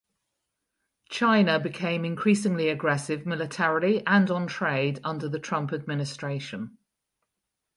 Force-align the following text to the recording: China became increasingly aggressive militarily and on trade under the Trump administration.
China 1.11 1.59
became 1.59 2.03
increasingly 2.05 2.69
aggressive 2.69 3.27
militarily 3.27 4.03
and 4.07 4.31
on 4.31 4.47
trade 4.47 4.99
under 5.03 5.29
the 5.29 5.37
Trump 5.37 5.71
administration. 5.71 6.79